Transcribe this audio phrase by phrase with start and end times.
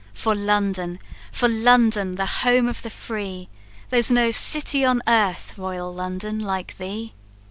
[0.15, 0.97] For London!
[1.31, 2.15] for London!
[2.15, 3.49] the home of the free,
[3.91, 7.13] There's no city on earth, royal London, like thee!